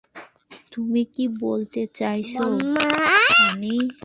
তুমি 0.71 1.01
কি 1.15 1.25
বলতে 1.41 1.81
চাইছো, 1.93 2.45
বানি? 3.35 3.75